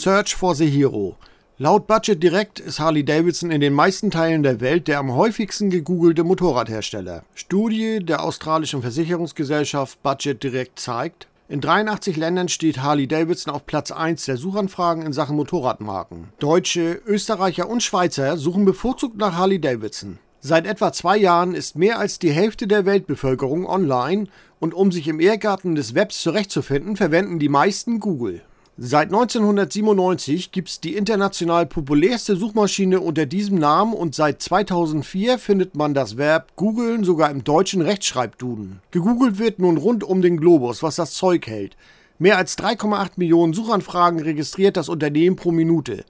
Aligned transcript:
Search 0.00 0.34
for 0.34 0.54
the 0.54 0.66
Hero. 0.66 1.18
Laut 1.58 1.86
Budget 1.86 2.22
Direct 2.22 2.58
ist 2.58 2.80
Harley 2.80 3.04
Davidson 3.04 3.50
in 3.50 3.60
den 3.60 3.74
meisten 3.74 4.10
Teilen 4.10 4.42
der 4.42 4.62
Welt 4.62 4.88
der 4.88 4.98
am 4.98 5.14
häufigsten 5.14 5.68
gegoogelte 5.68 6.24
Motorradhersteller. 6.24 7.22
Studie 7.34 7.98
der 8.02 8.24
australischen 8.24 8.80
Versicherungsgesellschaft 8.80 10.02
Budget 10.02 10.42
Direct 10.42 10.78
zeigt, 10.78 11.28
in 11.50 11.60
83 11.60 12.16
Ländern 12.16 12.48
steht 12.48 12.80
Harley 12.80 13.08
Davidson 13.08 13.52
auf 13.52 13.66
Platz 13.66 13.90
1 13.90 14.24
der 14.24 14.38
Suchanfragen 14.38 15.02
in 15.02 15.12
Sachen 15.12 15.36
Motorradmarken. 15.36 16.30
Deutsche, 16.38 17.02
Österreicher 17.04 17.68
und 17.68 17.82
Schweizer 17.82 18.38
suchen 18.38 18.64
bevorzugt 18.64 19.18
nach 19.18 19.36
Harley 19.36 19.60
Davidson. 19.60 20.18
Seit 20.40 20.66
etwa 20.66 20.94
zwei 20.94 21.18
Jahren 21.18 21.54
ist 21.54 21.76
mehr 21.76 21.98
als 21.98 22.18
die 22.18 22.32
Hälfte 22.32 22.66
der 22.66 22.86
Weltbevölkerung 22.86 23.66
online 23.66 24.28
und 24.60 24.72
um 24.72 24.92
sich 24.92 25.08
im 25.08 25.20
Ehrgarten 25.20 25.74
des 25.74 25.94
Webs 25.94 26.22
zurechtzufinden, 26.22 26.96
verwenden 26.96 27.38
die 27.38 27.50
meisten 27.50 28.00
Google. 28.00 28.40
Seit 28.82 29.08
1997 29.08 30.52
gibt 30.52 30.70
es 30.70 30.80
die 30.80 30.96
international 30.96 31.66
populärste 31.66 32.34
Suchmaschine 32.34 33.00
unter 33.00 33.26
diesem 33.26 33.58
Namen 33.58 33.92
und 33.92 34.14
seit 34.14 34.40
2004 34.40 35.38
findet 35.38 35.76
man 35.76 35.92
das 35.92 36.16
Verb 36.16 36.56
googeln 36.56 37.04
sogar 37.04 37.30
im 37.30 37.44
deutschen 37.44 37.82
Rechtschreibduden. 37.82 38.80
Gegoogelt 38.90 39.38
wird 39.38 39.58
nun 39.58 39.76
rund 39.76 40.02
um 40.02 40.22
den 40.22 40.38
Globus, 40.38 40.82
was 40.82 40.96
das 40.96 41.12
Zeug 41.12 41.46
hält. 41.46 41.76
Mehr 42.18 42.38
als 42.38 42.56
3,8 42.56 43.10
Millionen 43.16 43.52
Suchanfragen 43.52 44.20
registriert 44.20 44.78
das 44.78 44.88
Unternehmen 44.88 45.36
pro 45.36 45.52
Minute. 45.52 46.06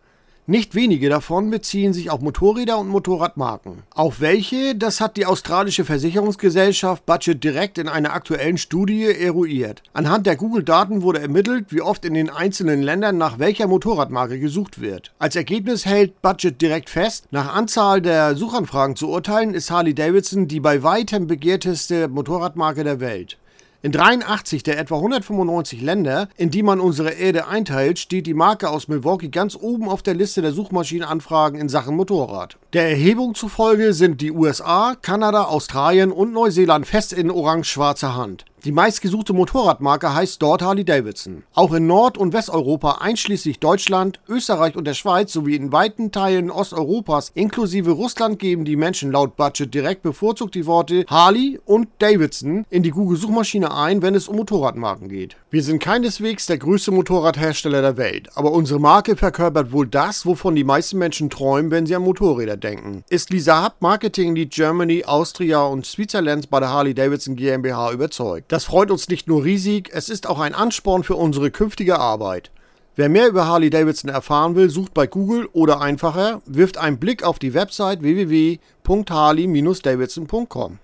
Nicht 0.51 0.75
wenige 0.75 1.09
davon 1.09 1.49
beziehen 1.49 1.93
sich 1.93 2.11
auf 2.11 2.23
Motorräder 2.23 2.77
und 2.77 2.89
Motorradmarken. 2.89 3.85
Auf 3.95 4.21
welche, 4.21 4.75
das 4.75 5.01
hat 5.01 5.17
die 5.17 5.25
australische 5.25 5.85
Versicherungsgesellschaft 5.85 7.07
Budget 7.07 7.45
Direct 7.45 7.79
in 7.79 7.87
einer 7.87 8.13
aktuellen 8.13 8.59
Studie 8.59 9.05
eruiert. 9.05 9.85
Anhand 9.93 10.27
der 10.27 10.35
Google-Daten 10.35 11.03
wurde 11.03 11.21
ermittelt, 11.21 11.67
wie 11.69 11.83
oft 11.83 12.05
in 12.05 12.15
den 12.15 12.31
einzelnen 12.31 12.83
Ländern 12.83 13.17
nach 13.17 13.39
welcher 13.39 13.69
Motorradmarke 13.69 14.41
gesucht 14.41 14.81
wird. 14.81 15.13
Als 15.21 15.37
Ergebnis 15.37 15.87
hält 15.87 16.21
Budget 16.21 16.61
Direct 16.61 16.91
fest, 16.91 17.27
nach 17.31 17.55
Anzahl 17.55 18.03
der 18.03 18.35
Suchanfragen 18.35 18.97
zu 18.97 19.09
urteilen, 19.09 19.55
ist 19.55 19.71
Harley 19.71 19.95
Davidson 19.95 20.49
die 20.49 20.59
bei 20.59 20.83
weitem 20.83 21.29
begehrteste 21.29 22.09
Motorradmarke 22.09 22.83
der 22.83 22.99
Welt. 22.99 23.39
In 23.83 23.93
83 23.93 24.63
der 24.63 24.79
etwa 24.79 24.97
195 24.97 25.81
Länder, 25.81 26.29
in 26.37 26.51
die 26.51 26.63
man 26.63 26.81
unsere 26.81 27.13
Erde 27.13 27.47
einteilt, 27.47 27.99
steht 27.99 28.27
die 28.27 28.35
Marke 28.35 28.69
aus 28.69 28.89
Milwaukee 28.89 29.31
ganz 29.31 29.57
oben 29.57 29.89
auf 29.89 30.03
der 30.03 30.13
Liste 30.13 30.43
der 30.43 30.53
Suchmaschinenanfragen 30.53 31.59
in 31.59 31.71
Sachen 31.71 31.97
Motorrad. 31.97 32.59
Der 32.73 32.89
Erhebung 32.89 33.35
zufolge 33.35 33.93
sind 33.93 34.21
die 34.21 34.31
USA, 34.31 34.95
Kanada, 34.95 35.47
Australien 35.47 36.13
und 36.13 36.33
Neuseeland 36.33 36.87
fest 36.87 37.13
in 37.13 37.29
orange-schwarzer 37.29 38.15
Hand. 38.15 38.45
Die 38.65 38.73
meistgesuchte 38.73 39.33
Motorradmarke 39.33 40.13
heißt 40.13 40.43
dort 40.43 40.61
Harley 40.61 40.85
Davidson. 40.85 41.45
Auch 41.55 41.73
in 41.73 41.87
Nord- 41.87 42.19
und 42.19 42.35
Westeuropa 42.35 42.99
einschließlich 43.01 43.59
Deutschland, 43.59 44.21
Österreich 44.29 44.77
und 44.77 44.87
der 44.87 44.93
Schweiz 44.93 45.33
sowie 45.33 45.57
in 45.57 45.73
weiten 45.73 46.13
Teilen 46.13 46.51
Osteuropas 46.51 47.31
inklusive 47.35 47.93
Russland 47.93 48.39
geben 48.39 48.67
die 48.67 48.77
Menschen 48.77 49.13
laut 49.13 49.35
Budget 49.37 49.73
direkt 49.73 50.03
bevorzugt 50.03 50.55
die 50.55 50.67
Worte 50.67 51.07
Harley 51.09 51.59
und 51.65 51.89
Davidson 52.01 52.67
in 52.69 52.83
die 52.83 52.91
Google-Suchmaschine 52.91 53.75
ein, 53.75 54.03
wenn 54.03 54.15
es 54.15 54.29
um 54.29 54.37
Motorradmarken 54.37 55.09
geht. 55.09 55.37
Wir 55.51 55.63
sind 55.63 55.83
keineswegs 55.83 56.45
der 56.45 56.59
größte 56.59 56.91
Motorradhersteller 56.91 57.81
der 57.81 57.97
Welt, 57.97 58.29
aber 58.35 58.53
unsere 58.53 58.79
Marke 58.79 59.17
verkörpert 59.17 59.73
wohl 59.73 59.87
das, 59.87 60.27
wovon 60.27 60.55
die 60.55 60.65
meisten 60.65 60.99
Menschen 60.99 61.31
träumen, 61.31 61.71
wenn 61.71 61.87
sie 61.87 61.97
an 61.97 62.03
Motorräder 62.03 62.59
denken. 62.61 63.05
Ist 63.09 63.31
Lisa 63.31 63.65
Hub 63.65 63.77
Marketing 63.81 64.35
Lead 64.35 64.53
Germany, 64.53 65.05
Austria 65.05 65.63
und 65.63 65.87
Switzerland 65.87 66.51
bei 66.51 66.61
der 66.61 66.71
Harley 66.71 66.95
Davidson 66.95 67.37
GmbH 67.37 67.93
überzeugt. 67.93 68.53
Das 68.53 68.65
freut 68.65 68.91
uns 68.91 69.09
nicht 69.09 69.27
nur 69.27 69.45
riesig, 69.45 69.91
es 69.93 70.09
ist 70.09 70.29
auch 70.29 70.39
ein 70.39 70.55
Ansporn 70.55 71.05
für 71.05 71.17
unsere 71.17 71.51
künftige 71.51 71.99
Arbeit. 71.99 72.51
Wer 72.97 73.09
mehr 73.09 73.29
über 73.29 73.47
Harley 73.47 73.71
Davidson 73.71 74.11
erfahren 74.11 74.57
will, 74.57 74.69
sucht 74.69 74.95
bei 74.95 75.07
Google 75.07 75.49
oder 75.53 75.81
einfacher, 75.81 76.43
wirft 76.45 76.77
einen 76.77 76.99
Blick 76.99 77.23
auf 77.23 77.39
die 77.39 77.55
Website 77.55 78.03
www.harley-davidson.com. 78.03 80.79